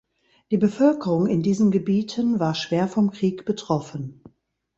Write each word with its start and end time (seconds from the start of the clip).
Die 0.49 0.57
Bevölkerung 0.57 1.27
in 1.27 1.43
diesen 1.43 1.69
Gebieten 1.69 2.39
war 2.39 2.55
schwer 2.55 2.87
vom 2.87 3.11
Krieg 3.11 3.45
betroffen. 3.45 4.23